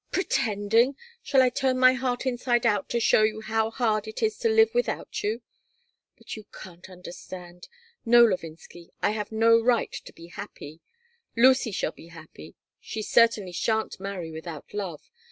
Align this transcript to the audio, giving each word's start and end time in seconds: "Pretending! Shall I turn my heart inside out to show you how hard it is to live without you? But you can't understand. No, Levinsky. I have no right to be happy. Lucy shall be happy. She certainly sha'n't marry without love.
"Pretending! 0.11 0.95
Shall 1.21 1.43
I 1.43 1.51
turn 1.51 1.77
my 1.77 1.93
heart 1.93 2.25
inside 2.25 2.65
out 2.65 2.89
to 2.89 2.99
show 2.99 3.21
you 3.21 3.41
how 3.41 3.69
hard 3.69 4.07
it 4.07 4.23
is 4.23 4.35
to 4.39 4.49
live 4.49 4.73
without 4.73 5.21
you? 5.21 5.43
But 6.17 6.35
you 6.35 6.45
can't 6.45 6.89
understand. 6.89 7.67
No, 8.03 8.25
Levinsky. 8.25 8.89
I 9.03 9.11
have 9.11 9.31
no 9.31 9.59
right 9.61 9.91
to 9.91 10.11
be 10.11 10.25
happy. 10.25 10.81
Lucy 11.35 11.71
shall 11.71 11.91
be 11.91 12.07
happy. 12.07 12.55
She 12.79 13.03
certainly 13.03 13.51
sha'n't 13.51 13.99
marry 13.99 14.31
without 14.31 14.73
love. 14.73 15.11